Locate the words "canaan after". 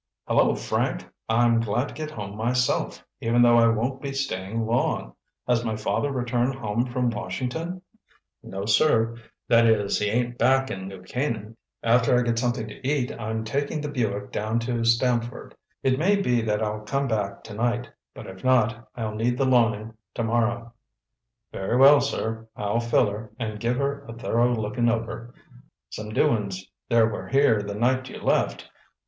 11.03-12.17